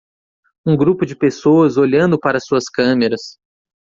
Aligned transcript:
um 0.65 0.75
grupo 0.75 1.05
de 1.05 1.15
pessoas 1.15 1.77
olhando 1.77 2.19
para 2.19 2.39
suas 2.39 2.63
câmeras 2.63 3.37